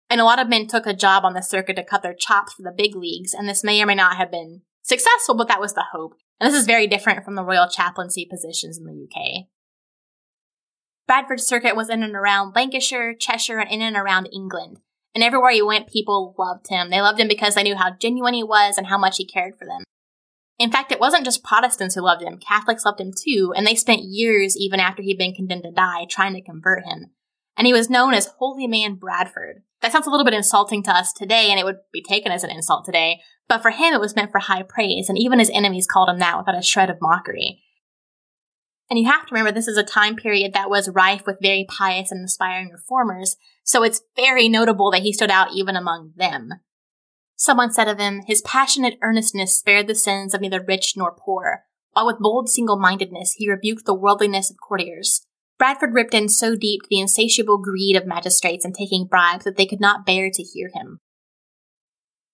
And 0.10 0.22
a 0.22 0.24
lot 0.24 0.40
of 0.40 0.48
men 0.48 0.68
took 0.68 0.86
a 0.86 0.94
job 0.94 1.26
on 1.26 1.34
the 1.34 1.42
circuit 1.42 1.76
to 1.76 1.84
cut 1.84 2.02
their 2.02 2.14
chops 2.14 2.54
for 2.54 2.62
the 2.62 2.72
big 2.72 2.96
leagues, 2.96 3.34
and 3.34 3.46
this 3.46 3.62
may 3.62 3.84
or 3.84 3.86
may 3.86 3.96
not 3.96 4.16
have 4.16 4.32
been 4.32 4.62
successful, 4.82 5.36
but 5.36 5.50
that 5.50 5.60
was 5.60 5.74
the 5.74 5.84
hope. 5.92 6.14
And 6.40 6.50
this 6.50 6.58
is 6.58 6.66
very 6.66 6.88
different 6.88 7.26
from 7.26 7.36
the 7.36 7.44
royal 7.44 7.68
chaplaincy 7.68 8.26
positions 8.26 8.78
in 8.78 8.86
the 8.86 8.94
UK. 8.94 9.48
Bradford 11.08 11.42
Circuit 11.42 11.76
was 11.76 11.90
in 11.90 12.04
and 12.04 12.16
around 12.16 12.56
Lancashire, 12.56 13.14
Cheshire, 13.14 13.60
and 13.60 13.70
in 13.70 13.82
and 13.82 13.98
around 13.98 14.30
England. 14.32 14.80
And 15.14 15.26
everywhere 15.26 15.52
he 15.52 15.62
went, 15.62 15.92
people 15.92 16.36
loved 16.40 16.70
him. 16.70 16.90
They 16.90 17.02
loved 17.02 17.20
him 17.20 17.28
because 17.28 17.56
they 17.56 17.64
knew 17.64 17.76
how 17.76 17.92
genuine 17.92 18.34
he 18.34 18.44
was 18.44 18.78
and 18.78 18.88
how 18.88 18.98
much 18.98 19.18
he 19.18 19.26
cared 19.26 19.58
for 19.60 19.66
them. 19.66 19.84
In 20.62 20.72
fact, 20.72 20.92
it 20.92 21.00
wasn't 21.00 21.26
just 21.26 21.44
Protestants 21.44 21.96
who 21.96 22.02
loved 22.02 22.22
him, 22.22 22.38
Catholics 22.38 22.86
loved 22.86 23.02
him 23.02 23.12
too, 23.12 23.52
and 23.56 23.66
they 23.66 23.74
spent 23.74 24.04
years, 24.04 24.56
even 24.56 24.80
after 24.80 25.02
he'd 25.02 25.18
been 25.18 25.34
condemned 25.34 25.64
to 25.64 25.72
die, 25.72 26.06
trying 26.08 26.36
to 26.36 26.42
convert 26.42 26.86
him. 26.86 27.10
And 27.58 27.66
he 27.66 27.74
was 27.74 27.90
known 27.90 28.14
as 28.14 28.28
Holy 28.38 28.68
Man 28.68 28.94
Bradford. 28.94 29.64
That 29.82 29.92
sounds 29.92 30.06
a 30.06 30.12
little 30.12 30.24
bit 30.24 30.36
insulting 30.36 30.84
to 30.84 30.92
us 30.92 31.14
today, 31.14 31.48
and 31.50 31.60
it 31.60 31.66
would 31.66 31.80
be 31.92 32.04
taken 32.04 32.32
as 32.32 32.44
an 32.44 32.52
insult 32.52 32.86
today, 32.86 33.22
but 33.50 33.64
for 33.64 33.72
him 33.72 33.92
it 33.92 34.00
was 34.00 34.16
meant 34.16 34.30
for 34.30 34.38
high 34.38 34.62
praise, 34.62 35.10
and 35.10 35.18
even 35.18 35.40
his 35.40 35.50
enemies 35.50 35.88
called 35.88 36.10
him 36.10 36.20
that 36.20 36.38
without 36.38 36.56
a 36.56 36.62
shred 36.62 36.92
of 36.92 37.02
mockery. 37.02 37.64
And 38.88 39.00
you 39.00 39.06
have 39.06 39.26
to 39.26 39.34
remember 39.34 39.52
this 39.52 39.68
is 39.68 39.78
a 39.78 39.84
time 39.84 40.16
period 40.16 40.54
that 40.54 40.70
was 40.70 40.90
rife 40.90 41.24
with 41.26 41.40
very 41.42 41.66
pious 41.68 42.12
and 42.12 42.22
inspiring 42.22 42.70
reformers, 42.70 43.36
so 43.64 43.82
it's 43.82 44.04
very 44.16 44.48
notable 44.48 44.92
that 44.92 45.02
he 45.02 45.12
stood 45.12 45.32
out 45.32 45.56
even 45.56 45.76
among 45.76 46.14
them. 46.18 46.52
Someone 47.42 47.72
said 47.72 47.88
of 47.88 47.98
him, 47.98 48.22
his 48.28 48.44
passionate 48.44 49.00
earnestness 49.02 49.58
spared 49.58 49.88
the 49.88 49.96
sins 49.96 50.36
of 50.36 50.42
neither 50.42 50.64
rich 50.64 50.94
nor 50.96 51.12
poor, 51.12 51.64
while 51.92 52.06
with 52.06 52.20
bold 52.20 52.50
single 52.50 52.78
mindedness 52.78 53.32
he 53.32 53.50
rebuked 53.50 53.88
the 53.88 53.96
worldliness 53.96 54.52
of 54.52 54.58
courtiers. 54.62 55.26
Bradford 55.58 55.96
ripped 55.96 56.14
in 56.14 56.30
so 56.30 56.56
deep 56.56 56.84
to 56.84 56.88
the 56.92 57.00
insatiable 57.00 57.58
greed 57.58 57.96
of 57.96 58.06
magistrates 58.06 58.64
in 58.64 58.74
taking 58.74 59.08
bribes 59.08 59.44
that 59.44 59.58
they 59.58 59.66
could 59.66 59.80
not 59.80 60.06
bear 60.06 60.30
to 60.32 60.44
hear 60.44 60.70
him. 60.72 61.00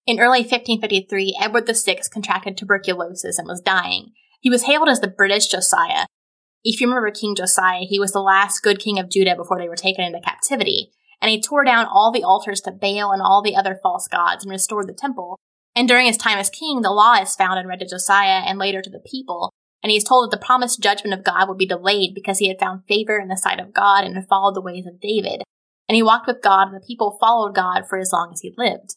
In 0.06 0.20
early 0.20 0.42
1553, 0.42 1.38
Edward 1.42 1.70
VI 1.70 2.02
contracted 2.12 2.58
tuberculosis 2.58 3.40
and 3.40 3.48
was 3.48 3.62
dying. 3.62 4.12
He 4.42 4.50
was 4.50 4.64
hailed 4.64 4.90
as 4.90 5.00
the 5.00 5.08
British 5.08 5.48
Josiah. 5.48 6.08
If 6.66 6.82
you 6.82 6.88
remember 6.88 7.12
King 7.12 7.34
Josiah, 7.34 7.86
he 7.88 7.98
was 7.98 8.12
the 8.12 8.20
last 8.20 8.60
good 8.60 8.80
king 8.80 9.00
of 9.00 9.10
Judah 9.10 9.38
before 9.38 9.58
they 9.58 9.70
were 9.70 9.78
taken 9.78 10.04
into 10.04 10.20
captivity 10.20 10.92
and 11.22 11.30
he 11.30 11.42
tore 11.42 11.64
down 11.64 11.86
all 11.86 12.12
the 12.12 12.24
altars 12.24 12.62
to 12.62 12.72
Baal 12.72 13.12
and 13.12 13.22
all 13.22 13.42
the 13.42 13.56
other 13.56 13.80
false 13.82 14.08
gods 14.08 14.44
and 14.44 14.52
restored 14.52 14.88
the 14.88 14.94
temple. 14.94 15.40
And 15.76 15.88
during 15.88 16.08
his 16.08 16.18
time 16.18 16.38
as 16.38 16.50
king, 16.50 16.82
the 16.82 16.92
law 16.92 17.16
is 17.22 17.36
found 17.36 17.60
and 17.60 17.68
read 17.68 17.80
to 17.80 17.88
Josiah 17.88 18.44
and 18.46 18.58
later 18.58 18.82
to 18.82 18.90
the 18.90 19.04
people, 19.06 19.52
and 19.84 19.92
he 19.92 19.98
is 19.98 20.04
told 20.04 20.32
that 20.32 20.40
the 20.40 20.46
promised 20.46 20.82
judgment 20.82 21.14
of 21.14 21.24
God 21.24 21.48
would 21.48 21.58
be 21.58 21.68
delayed 21.68 22.16
because 22.16 22.40
he 22.40 22.48
had 22.48 22.60
found 22.60 22.86
favor 22.88 23.20
in 23.20 23.28
the 23.28 23.38
sight 23.38 23.60
of 23.60 23.74
God 23.74 24.04
and 24.04 24.16
had 24.16 24.28
followed 24.28 24.56
the 24.56 24.62
ways 24.62 24.86
of 24.88 25.00
David. 25.00 25.44
And 25.88 25.96
he 25.96 26.04
walked 26.04 26.28
with 26.28 26.42
God, 26.42 26.68
and 26.68 26.76
the 26.76 26.86
people 26.86 27.18
followed 27.20 27.56
God 27.56 27.84
for 27.88 27.98
as 27.98 28.12
long 28.12 28.32
as 28.34 28.42
he 28.42 28.54
lived. 28.58 28.96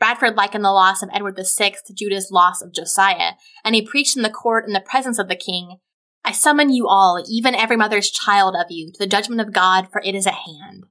Bradford 0.00 0.36
likened 0.36 0.64
the 0.64 0.72
loss 0.72 1.02
of 1.02 1.10
Edward 1.12 1.36
VI 1.38 1.74
to 1.86 1.94
Judah's 1.94 2.30
loss 2.30 2.60
of 2.60 2.72
Josiah, 2.72 3.32
and 3.64 3.74
he 3.74 3.86
preached 3.86 4.16
in 4.16 4.22
the 4.22 4.30
court 4.30 4.66
in 4.66 4.72
the 4.72 4.80
presence 4.80 5.18
of 5.18 5.28
the 5.28 5.36
king, 5.36 5.78
I 6.24 6.32
summon 6.32 6.72
you 6.72 6.88
all, 6.88 7.22
even 7.28 7.54
every 7.54 7.76
mother's 7.76 8.10
child 8.10 8.56
of 8.56 8.70
you, 8.70 8.90
to 8.92 8.98
the 8.98 9.06
judgment 9.06 9.42
of 9.42 9.52
God, 9.52 9.88
for 9.92 10.00
it 10.04 10.14
is 10.14 10.26
at 10.26 10.34
hand. 10.34 10.84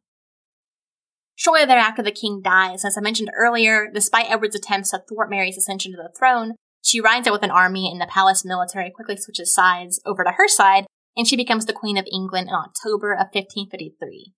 Shortly 1.36 1.66
thereafter, 1.66 2.04
the 2.04 2.12
king 2.12 2.42
dies. 2.44 2.86
As 2.86 2.98
I 2.98 3.02
mentioned 3.02 3.32
earlier, 3.36 3.90
despite 3.92 4.30
Edward's 4.30 4.56
attempts 4.56 4.92
to 4.92 5.00
thwart 5.00 5.32
Mary's 5.32 5.58
ascension 5.58 5.92
to 5.92 5.98
the 5.98 6.14
throne, 6.18 6.54
she 6.84 7.02
rides 7.02 7.28
out 7.28 7.34
with 7.34 7.44
an 7.44 7.52
army, 7.52 7.90
and 7.90 8.00
the 8.00 8.06
palace 8.06 8.46
military 8.46 8.92
quickly 8.92 9.18
switches 9.18 9.54
sides 9.54 10.00
over 10.06 10.24
to 10.24 10.32
her 10.32 10.48
side, 10.48 10.86
and 11.18 11.28
she 11.28 11.36
becomes 11.36 11.66
the 11.66 11.74
Queen 11.74 11.98
of 11.98 12.08
England 12.12 12.50
in 12.50 12.54
October 12.54 13.14
of 13.14 13.28
1553. 13.34 14.34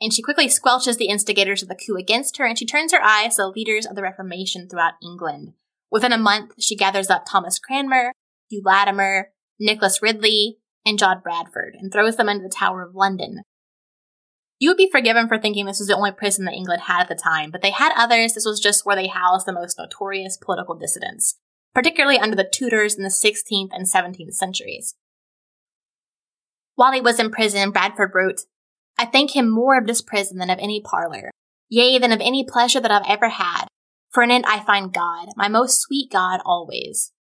And 0.00 0.12
she 0.12 0.20
quickly 0.20 0.48
squelches 0.48 0.98
the 0.98 1.08
instigators 1.08 1.62
of 1.62 1.68
the 1.68 1.76
coup 1.76 1.96
against 1.96 2.36
her, 2.36 2.44
and 2.44 2.58
she 2.58 2.66
turns 2.66 2.92
her 2.92 3.02
eyes 3.02 3.36
to 3.36 3.42
the 3.42 3.48
leaders 3.48 3.86
of 3.86 3.94
the 3.94 4.02
Reformation 4.02 4.68
throughout 4.68 4.94
England. 5.02 5.52
Within 5.90 6.12
a 6.12 6.18
month, 6.18 6.54
she 6.58 6.76
gathers 6.76 7.08
up 7.08 7.24
Thomas 7.24 7.58
Cranmer, 7.58 8.12
Hugh 8.50 8.62
Latimer, 8.64 9.30
Nicholas 9.62 10.02
Ridley, 10.02 10.58
and 10.84 10.98
John 10.98 11.20
Bradford, 11.22 11.76
and 11.78 11.92
throws 11.92 12.16
them 12.16 12.28
into 12.28 12.42
the 12.42 12.54
Tower 12.54 12.82
of 12.82 12.94
London. 12.94 13.42
You 14.58 14.70
would 14.70 14.76
be 14.76 14.90
forgiven 14.90 15.28
for 15.28 15.38
thinking 15.38 15.66
this 15.66 15.78
was 15.78 15.88
the 15.88 15.96
only 15.96 16.12
prison 16.12 16.44
that 16.44 16.54
England 16.54 16.82
had 16.82 17.02
at 17.02 17.08
the 17.08 17.14
time, 17.14 17.50
but 17.50 17.62
they 17.62 17.70
had 17.70 17.92
others. 17.96 18.34
This 18.34 18.44
was 18.44 18.60
just 18.60 18.84
where 18.84 18.96
they 18.96 19.08
housed 19.08 19.46
the 19.46 19.52
most 19.52 19.78
notorious 19.78 20.36
political 20.36 20.74
dissidents, 20.74 21.38
particularly 21.74 22.18
under 22.18 22.36
the 22.36 22.48
Tudors 22.48 22.94
in 22.94 23.02
the 23.02 23.08
16th 23.08 23.70
and 23.72 23.90
17th 23.90 24.34
centuries. 24.34 24.94
While 26.74 26.92
he 26.92 27.00
was 27.00 27.18
in 27.18 27.30
prison, 27.30 27.70
Bradford 27.70 28.12
wrote, 28.14 28.42
I 28.98 29.06
thank 29.06 29.34
him 29.34 29.50
more 29.50 29.78
of 29.78 29.86
this 29.86 30.02
prison 30.02 30.38
than 30.38 30.50
of 30.50 30.58
any 30.60 30.80
parlor, 30.80 31.30
yea, 31.68 31.98
than 31.98 32.12
of 32.12 32.20
any 32.20 32.44
pleasure 32.44 32.80
that 32.80 32.90
I've 32.90 33.08
ever 33.08 33.30
had, 33.30 33.66
for 34.10 34.22
in 34.22 34.30
it 34.30 34.44
I 34.46 34.60
find 34.60 34.92
God, 34.92 35.28
my 35.36 35.48
most 35.48 35.80
sweet 35.80 36.10
God 36.10 36.40
always. 36.44 37.12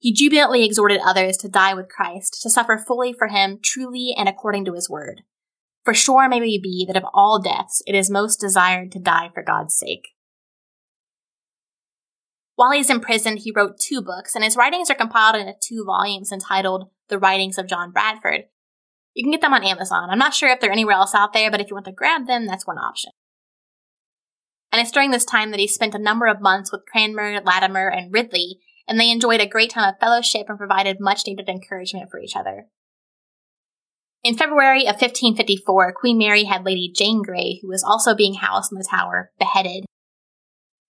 He 0.00 0.14
jubilantly 0.14 0.64
exhorted 0.64 1.00
others 1.04 1.36
to 1.38 1.48
die 1.48 1.74
with 1.74 1.90
Christ, 1.90 2.40
to 2.42 2.50
suffer 2.50 2.78
fully 2.78 3.12
for 3.12 3.28
him, 3.28 3.58
truly 3.62 4.14
and 4.16 4.28
according 4.28 4.64
to 4.64 4.72
his 4.72 4.88
word. 4.88 5.22
For 5.84 5.92
sure 5.92 6.26
may 6.26 6.40
we 6.40 6.58
be 6.58 6.86
that 6.86 6.96
of 6.96 7.04
all 7.12 7.40
deaths 7.40 7.82
it 7.86 7.94
is 7.94 8.10
most 8.10 8.40
desired 8.40 8.92
to 8.92 8.98
die 8.98 9.30
for 9.32 9.42
God's 9.42 9.76
sake. 9.76 10.08
While 12.56 12.72
he's 12.72 12.90
imprisoned, 12.90 13.40
he 13.40 13.52
wrote 13.54 13.78
two 13.78 14.00
books, 14.00 14.34
and 14.34 14.42
his 14.42 14.56
writings 14.56 14.90
are 14.90 14.94
compiled 14.94 15.36
into 15.36 15.54
two 15.62 15.84
volumes 15.84 16.32
entitled 16.32 16.90
The 17.08 17.18
Writings 17.18 17.58
of 17.58 17.66
John 17.66 17.90
Bradford. 17.90 18.44
You 19.14 19.24
can 19.24 19.32
get 19.32 19.42
them 19.42 19.54
on 19.54 19.64
Amazon. 19.64 20.08
I'm 20.10 20.18
not 20.18 20.34
sure 20.34 20.48
if 20.48 20.60
they're 20.60 20.72
anywhere 20.72 20.96
else 20.96 21.14
out 21.14 21.32
there, 21.32 21.50
but 21.50 21.60
if 21.60 21.68
you 21.68 21.74
want 21.74 21.86
to 21.86 21.92
grab 21.92 22.26
them, 22.26 22.46
that's 22.46 22.66
one 22.66 22.78
option. 22.78 23.12
And 24.72 24.80
it's 24.80 24.90
during 24.90 25.10
this 25.10 25.24
time 25.24 25.50
that 25.50 25.60
he 25.60 25.66
spent 25.66 25.94
a 25.94 25.98
number 25.98 26.26
of 26.26 26.40
months 26.40 26.70
with 26.70 26.86
Cranmer, 26.90 27.40
Latimer, 27.40 27.88
and 27.88 28.12
Ridley, 28.12 28.60
and 28.90 28.98
they 28.98 29.10
enjoyed 29.10 29.40
a 29.40 29.46
great 29.46 29.70
time 29.70 29.88
of 29.88 30.00
fellowship 30.00 30.46
and 30.48 30.58
provided 30.58 30.98
much 30.98 31.22
needed 31.24 31.48
encouragement 31.48 32.10
for 32.10 32.18
each 32.18 32.34
other. 32.34 32.66
In 34.24 34.36
February 34.36 34.80
of 34.80 34.96
1554, 34.96 35.94
Queen 35.94 36.18
Mary 36.18 36.44
had 36.44 36.64
Lady 36.64 36.92
Jane 36.94 37.22
Grey, 37.22 37.60
who 37.62 37.68
was 37.68 37.84
also 37.84 38.16
being 38.16 38.34
housed 38.34 38.72
in 38.72 38.78
the 38.78 38.84
tower, 38.84 39.30
beheaded. 39.38 39.84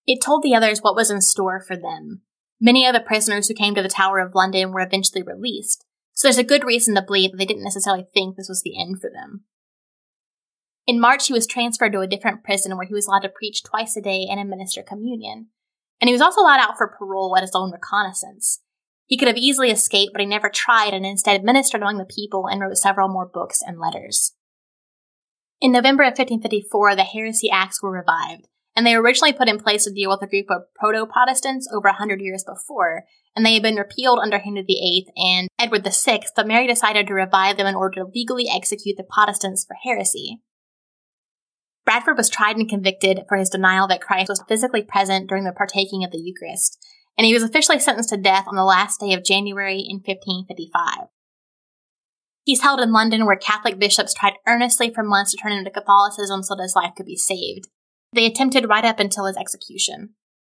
It 0.07 0.21
told 0.21 0.43
the 0.43 0.55
others 0.55 0.79
what 0.79 0.95
was 0.95 1.11
in 1.11 1.19
store 1.19 1.61
for 1.61 1.75
them. 1.75 2.21
Many 2.59 2.87
of 2.87 2.93
the 2.93 3.01
prisoners 3.01 3.49
who 3.49 3.53
came 3.53 3.75
to 3.75 3.83
the 3.83 3.89
Tower 3.89 4.19
of 4.19 4.33
London 4.33 4.71
were 4.71 4.79
eventually 4.79 5.21
released, 5.21 5.85
so 6.13 6.27
there's 6.27 6.37
a 6.37 6.43
good 6.43 6.63
reason 6.63 6.95
to 6.95 7.01
believe 7.01 7.31
that 7.31 7.37
they 7.37 7.45
didn't 7.45 7.63
necessarily 7.63 8.05
think 8.13 8.35
this 8.35 8.49
was 8.49 8.61
the 8.63 8.79
end 8.79 9.01
for 9.01 9.09
them. 9.09 9.43
In 10.87 11.01
March, 11.01 11.27
he 11.27 11.33
was 11.33 11.45
transferred 11.45 11.91
to 11.91 11.99
a 11.99 12.07
different 12.07 12.45
prison 12.45 12.75
where 12.77 12.87
he 12.87 12.93
was 12.93 13.07
allowed 13.07 13.19
to 13.19 13.29
preach 13.29 13.61
twice 13.61 13.95
a 13.97 14.01
day 14.01 14.25
and 14.29 14.39
administer 14.39 14.83
communion. 14.83 15.49
And 16.01 16.07
he 16.07 16.13
was 16.13 16.21
also 16.21 16.41
allowed 16.41 16.59
out 16.59 16.77
for 16.77 16.87
parole 16.87 17.35
at 17.35 17.43
his 17.43 17.51
own 17.53 17.71
reconnaissance. 17.71 18.61
He 19.05 19.17
could 19.17 19.27
have 19.27 19.37
easily 19.37 19.71
escaped, 19.71 20.13
but 20.13 20.21
he 20.21 20.27
never 20.27 20.49
tried 20.49 20.93
and 20.93 21.05
instead 21.05 21.43
ministered 21.43 21.81
among 21.81 21.97
the 21.97 22.05
people 22.05 22.47
and 22.47 22.61
wrote 22.61 22.77
several 22.77 23.09
more 23.09 23.25
books 23.25 23.61
and 23.65 23.79
letters. 23.79 24.33
In 25.61 25.71
November 25.71 26.03
of 26.03 26.11
1554, 26.11 26.95
the 26.95 27.03
Heresy 27.03 27.49
Acts 27.49 27.83
were 27.83 27.91
revived, 27.91 28.47
and 28.75 28.85
they 28.85 28.95
were 28.95 29.01
originally 29.01 29.33
put 29.33 29.49
in 29.49 29.59
place 29.59 29.83
to 29.83 29.91
deal 29.91 30.09
with 30.09 30.21
a 30.21 30.27
group 30.27 30.45
of 30.49 30.61
proto 30.75 31.05
Protestants 31.05 31.67
over 31.73 31.89
a 31.89 31.93
hundred 31.93 32.21
years 32.21 32.45
before, 32.45 33.03
and 33.35 33.45
they 33.45 33.55
had 33.55 33.63
been 33.63 33.75
repealed 33.75 34.19
under 34.19 34.37
Henry 34.37 34.61
VIII 34.61 35.07
and 35.17 35.49
Edward 35.59 35.83
VI, 35.83 36.21
but 36.35 36.47
Mary 36.47 36.67
decided 36.67 37.07
to 37.07 37.13
revive 37.13 37.57
them 37.57 37.67
in 37.67 37.75
order 37.75 38.01
to 38.01 38.11
legally 38.13 38.47
execute 38.49 38.95
the 38.95 39.03
Protestants 39.03 39.65
for 39.65 39.75
heresy. 39.83 40.39
Bradford 41.89 42.17
was 42.17 42.29
tried 42.29 42.55
and 42.55 42.69
convicted 42.69 43.21
for 43.27 43.35
his 43.35 43.49
denial 43.49 43.87
that 43.87 43.99
Christ 43.99 44.29
was 44.29 44.43
physically 44.47 44.83
present 44.83 45.27
during 45.27 45.43
the 45.43 45.51
partaking 45.51 46.03
of 46.03 46.11
the 46.11 46.19
Eucharist, 46.19 46.77
and 47.17 47.25
he 47.25 47.33
was 47.33 47.41
officially 47.41 47.79
sentenced 47.79 48.09
to 48.09 48.17
death 48.17 48.45
on 48.47 48.55
the 48.55 48.63
last 48.63 48.99
day 48.99 49.11
of 49.11 49.23
January 49.23 49.79
in 49.79 49.95
1555. 49.95 51.07
He's 52.45 52.61
held 52.61 52.79
in 52.79 52.91
London 52.91 53.25
where 53.25 53.35
Catholic 53.35 53.79
bishops 53.79 54.13
tried 54.13 54.33
earnestly 54.47 54.93
for 54.93 55.01
months 55.01 55.31
to 55.31 55.37
turn 55.37 55.51
him 55.51 55.63
to 55.63 55.71
Catholicism 55.71 56.43
so 56.43 56.53
that 56.55 56.61
his 56.61 56.75
life 56.75 56.93
could 56.95 57.07
be 57.07 57.15
saved. 57.15 57.69
They 58.13 58.27
attempted 58.27 58.69
right 58.69 58.85
up 58.85 58.99
until 58.99 59.25
his 59.25 59.37
execution. 59.37 60.11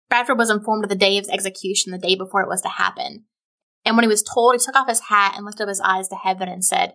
Bradford 0.08 0.36
was 0.36 0.50
informed 0.50 0.82
of 0.84 0.90
the 0.90 0.96
day 0.96 1.16
of 1.16 1.26
his 1.26 1.32
execution 1.32 1.92
the 1.92 1.98
day 1.98 2.16
before 2.16 2.42
it 2.42 2.48
was 2.48 2.62
to 2.62 2.68
happen. 2.70 3.26
And 3.84 3.96
when 3.96 4.02
he 4.02 4.08
was 4.08 4.24
told, 4.24 4.56
he 4.56 4.58
took 4.58 4.74
off 4.74 4.88
his 4.88 5.02
hat 5.10 5.34
and 5.36 5.46
lifted 5.46 5.62
up 5.62 5.68
his 5.68 5.80
eyes 5.80 6.08
to 6.08 6.16
heaven 6.16 6.48
and 6.48 6.64
said, 6.64 6.94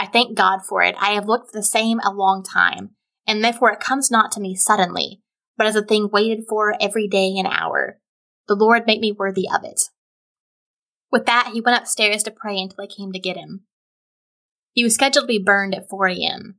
I 0.00 0.06
thank 0.06 0.36
God 0.36 0.66
for 0.68 0.82
it. 0.82 0.96
I 0.98 1.10
have 1.10 1.28
looked 1.28 1.52
for 1.52 1.58
the 1.60 1.62
same 1.62 2.00
a 2.00 2.12
long 2.12 2.42
time, 2.42 2.96
and 3.28 3.44
therefore 3.44 3.70
it 3.70 3.78
comes 3.78 4.10
not 4.10 4.32
to 4.32 4.40
me 4.40 4.56
suddenly, 4.56 5.20
but 5.58 5.66
as 5.66 5.76
a 5.76 5.82
thing 5.82 6.08
waited 6.10 6.44
for 6.48 6.74
every 6.80 7.06
day 7.06 7.34
and 7.36 7.46
hour. 7.46 8.00
The 8.48 8.56
Lord 8.56 8.86
make 8.86 9.00
me 9.00 9.12
worthy 9.12 9.46
of 9.54 9.62
it. 9.64 9.82
With 11.12 11.26
that, 11.26 11.50
he 11.52 11.60
went 11.60 11.78
upstairs 11.78 12.22
to 12.22 12.30
pray 12.30 12.58
until 12.58 12.76
they 12.78 12.86
came 12.86 13.12
to 13.12 13.18
get 13.18 13.36
him. 13.36 13.64
He 14.72 14.82
was 14.82 14.94
scheduled 14.94 15.24
to 15.24 15.26
be 15.28 15.38
burned 15.38 15.74
at 15.74 15.88
4 15.88 16.08
a.m., 16.08 16.58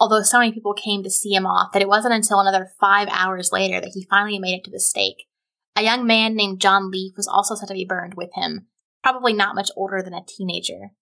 although 0.00 0.22
so 0.22 0.38
many 0.38 0.52
people 0.52 0.72
came 0.72 1.02
to 1.02 1.10
see 1.10 1.34
him 1.34 1.46
off 1.46 1.72
that 1.72 1.82
it 1.82 1.88
wasn't 1.88 2.14
until 2.14 2.40
another 2.40 2.70
five 2.80 3.08
hours 3.10 3.50
later 3.52 3.80
that 3.80 3.92
he 3.94 4.06
finally 4.08 4.38
made 4.38 4.54
it 4.54 4.64
to 4.64 4.70
the 4.70 4.80
stake. 4.80 5.26
A 5.76 5.82
young 5.82 6.06
man 6.06 6.34
named 6.34 6.60
John 6.60 6.90
Leaf 6.90 7.14
was 7.16 7.28
also 7.28 7.54
set 7.54 7.68
to 7.68 7.74
be 7.74 7.84
burned 7.84 8.14
with 8.14 8.30
him, 8.34 8.66
probably 9.02 9.32
not 9.32 9.54
much 9.54 9.70
older 9.76 10.02
than 10.02 10.14
a 10.14 10.24
teenager. 10.26 10.92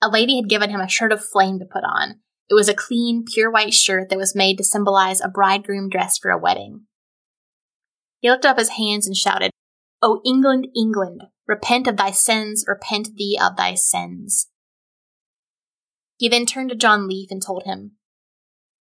A 0.00 0.08
lady 0.08 0.36
had 0.36 0.48
given 0.48 0.70
him 0.70 0.80
a 0.80 0.88
shirt 0.88 1.12
of 1.12 1.24
flame 1.24 1.58
to 1.58 1.64
put 1.64 1.84
on. 1.84 2.20
It 2.50 2.54
was 2.54 2.68
a 2.68 2.74
clean, 2.74 3.24
pure 3.24 3.48
white 3.48 3.72
shirt 3.72 4.08
that 4.08 4.18
was 4.18 4.34
made 4.34 4.58
to 4.58 4.64
symbolize 4.64 5.20
a 5.20 5.28
bridegroom 5.28 5.88
dressed 5.88 6.20
for 6.20 6.32
a 6.32 6.38
wedding. 6.38 6.86
He 8.18 8.28
lifted 8.28 8.48
up 8.48 8.58
his 8.58 8.70
hands 8.70 9.06
and 9.06 9.16
shouted, 9.16 9.52
O 10.02 10.20
England, 10.26 10.66
England, 10.74 11.22
repent 11.46 11.86
of 11.86 11.96
thy 11.96 12.10
sins, 12.10 12.64
repent 12.66 13.10
thee 13.14 13.38
of 13.40 13.56
thy 13.56 13.74
sins. 13.74 14.48
He 16.18 16.28
then 16.28 16.44
turned 16.44 16.70
to 16.70 16.76
John 16.76 17.06
Leaf 17.06 17.30
and 17.30 17.40
told 17.40 17.62
him, 17.64 17.92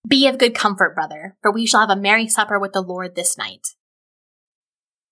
Be 0.06 0.26
of 0.26 0.38
good 0.38 0.54
comfort, 0.54 0.94
brother, 0.94 1.36
for 1.42 1.52
we 1.52 1.66
shall 1.66 1.80
have 1.80 1.90
a 1.90 2.00
merry 2.00 2.26
supper 2.26 2.58
with 2.58 2.72
the 2.72 2.80
Lord 2.80 3.14
this 3.14 3.36
night. 3.36 3.68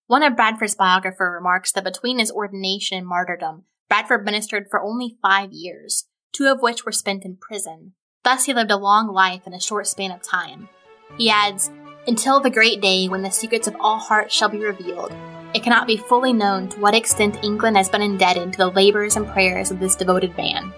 One 0.07 0.23
of 0.23 0.35
Bradford's 0.35 0.75
biographers 0.75 1.35
remarks 1.35 1.73
that 1.73 1.85
between 1.85 2.19
his 2.19 2.33
ordination 2.33 2.97
and 2.97 3.07
martyrdom, 3.07 3.65
Bradford 3.89 4.25
ministered 4.25 4.67
for 4.71 4.81
only 4.81 5.19
five 5.21 5.53
years, 5.53 6.07
two 6.33 6.47
of 6.47 6.63
which 6.63 6.87
were 6.87 6.93
spent 6.93 7.25
in 7.25 7.37
prison. 7.37 7.93
Thus, 8.27 8.45
he 8.45 8.55
lived 8.55 8.73
a 8.73 8.77
long 8.77 9.07
life 9.07 9.47
in 9.47 9.55
a 9.55 9.61
short 9.61 9.87
span 9.87 10.11
of 10.11 10.21
time. 10.21 10.69
He 11.17 11.31
adds, 11.31 11.71
until 12.09 12.41
the 12.41 12.51
great 12.51 12.81
day 12.81 13.07
when 13.07 13.23
the 13.23 13.31
secrets 13.31 13.69
of 13.69 13.77
all 13.79 13.99
hearts 13.99 14.35
shall 14.35 14.49
be 14.49 14.59
revealed, 14.59 15.13
it 15.55 15.63
cannot 15.63 15.87
be 15.87 15.97
fully 15.97 16.33
known 16.33 16.69
to 16.71 16.81
what 16.81 16.93
extent 16.93 17.45
England 17.45 17.77
has 17.77 17.89
been 17.89 18.03
indebted 18.03 18.51
to 18.51 18.59
the 18.59 18.71
labors 18.73 19.15
and 19.15 19.29
prayers 19.29 19.71
of 19.71 19.79
this 19.79 19.95
devoted 19.95 20.37
man. 20.37 20.73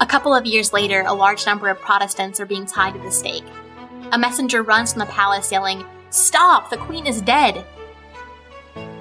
A 0.00 0.06
couple 0.08 0.34
of 0.34 0.46
years 0.46 0.72
later, 0.72 1.04
a 1.06 1.12
large 1.12 1.44
number 1.44 1.68
of 1.68 1.78
Protestants 1.80 2.40
are 2.40 2.46
being 2.46 2.64
tied 2.64 2.94
to 2.94 3.00
the 3.00 3.10
stake. 3.10 3.44
A 4.12 4.18
messenger 4.18 4.62
runs 4.62 4.94
from 4.94 5.00
the 5.00 5.12
palace 5.12 5.52
yelling, 5.52 5.84
Stop! 6.08 6.70
The 6.70 6.78
Queen 6.78 7.06
is 7.06 7.20
dead! 7.20 7.62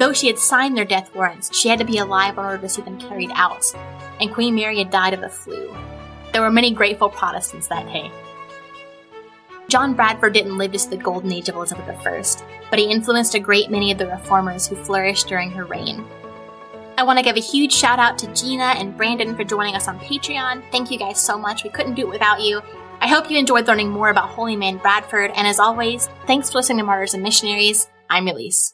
Though 0.01 0.13
she 0.13 0.25
had 0.25 0.39
signed 0.39 0.75
their 0.75 0.83
death 0.83 1.13
warrants, 1.13 1.55
she 1.55 1.69
had 1.69 1.77
to 1.77 1.85
be 1.85 1.99
alive 1.99 2.33
in 2.33 2.43
order 2.43 2.57
to 2.57 2.67
see 2.67 2.81
them 2.81 2.99
carried 2.99 3.29
out, 3.35 3.63
and 4.19 4.33
Queen 4.33 4.55
Mary 4.55 4.79
had 4.79 4.89
died 4.89 5.13
of 5.13 5.21
the 5.21 5.29
flu. 5.29 5.71
There 6.33 6.41
were 6.41 6.49
many 6.49 6.71
grateful 6.71 7.07
Protestants 7.07 7.67
that 7.67 7.85
day. 7.85 8.09
John 9.67 9.93
Bradford 9.93 10.33
didn't 10.33 10.57
live 10.57 10.71
to 10.71 10.79
see 10.79 10.89
the 10.89 10.97
golden 10.97 11.31
age 11.31 11.49
of 11.49 11.55
Elizabeth 11.55 11.87
I, 12.03 12.23
but 12.71 12.79
he 12.79 12.89
influenced 12.89 13.35
a 13.35 13.39
great 13.39 13.69
many 13.69 13.91
of 13.91 13.99
the 13.99 14.07
reformers 14.07 14.65
who 14.65 14.75
flourished 14.75 15.27
during 15.27 15.51
her 15.51 15.65
reign. 15.65 16.03
I 16.97 17.03
want 17.03 17.19
to 17.19 17.23
give 17.23 17.37
a 17.37 17.39
huge 17.39 17.71
shout 17.71 17.99
out 17.99 18.17
to 18.17 18.33
Gina 18.33 18.73
and 18.77 18.97
Brandon 18.97 19.35
for 19.35 19.43
joining 19.43 19.75
us 19.75 19.87
on 19.87 19.99
Patreon. 19.99 20.63
Thank 20.71 20.89
you 20.89 20.97
guys 20.97 21.21
so 21.21 21.37
much. 21.37 21.63
We 21.63 21.69
couldn't 21.69 21.93
do 21.93 22.07
it 22.07 22.11
without 22.11 22.41
you. 22.41 22.63
I 23.01 23.07
hope 23.07 23.29
you 23.29 23.37
enjoyed 23.37 23.67
learning 23.67 23.91
more 23.91 24.09
about 24.09 24.29
Holy 24.29 24.55
Man 24.55 24.77
Bradford, 24.77 25.29
and 25.35 25.45
as 25.45 25.59
always, 25.59 26.09
thanks 26.25 26.49
for 26.49 26.57
listening 26.57 26.79
to 26.79 26.85
Martyrs 26.85 27.13
and 27.13 27.21
Missionaries. 27.21 27.87
I'm 28.09 28.27
Elise. 28.27 28.73